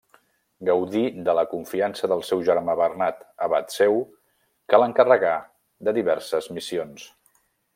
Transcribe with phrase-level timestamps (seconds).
[0.67, 4.01] Gaudí de la confiança del seu germà Bernat, abat seu,
[4.73, 5.35] que l'encarregà
[5.89, 7.07] de diverses missions.